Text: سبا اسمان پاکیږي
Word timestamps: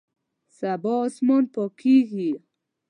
سبا 0.57 0.95
اسمان 1.07 1.43
پاکیږي 1.55 2.31